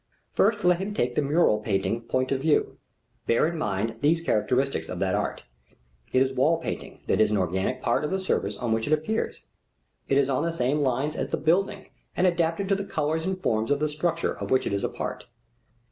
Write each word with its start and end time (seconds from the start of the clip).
First 0.33 0.63
let 0.63 0.79
him 0.79 0.95
take 0.95 1.13
the 1.13 1.21
mural 1.21 1.59
painting 1.59 2.01
point 2.01 2.31
of 2.31 2.41
view. 2.41 2.79
Bear 3.27 3.45
in 3.45 3.55
mind 3.55 3.97
these 4.01 4.19
characteristics 4.19 4.89
of 4.89 4.97
that 4.97 5.13
art: 5.13 5.43
it 6.11 6.23
is 6.23 6.33
wall 6.33 6.57
painting 6.57 7.01
that 7.05 7.21
is 7.21 7.29
an 7.29 7.37
organic 7.37 7.83
part 7.83 8.03
of 8.03 8.09
the 8.09 8.19
surface 8.19 8.57
on 8.57 8.71
which 8.73 8.87
it 8.87 8.93
appears: 8.93 9.45
it 10.09 10.17
is 10.17 10.27
on 10.27 10.41
the 10.43 10.53
same 10.53 10.79
lines 10.79 11.15
as 11.15 11.27
the 11.27 11.37
building 11.37 11.89
and 12.17 12.25
adapted 12.25 12.67
to 12.69 12.75
the 12.75 12.83
colors 12.83 13.25
and 13.27 13.43
forms 13.43 13.69
of 13.69 13.79
the 13.79 13.87
structure 13.89 14.33
of 14.35 14.49
which 14.49 14.65
it 14.65 14.73
is 14.73 14.83
a 14.83 14.89
part. 14.89 15.25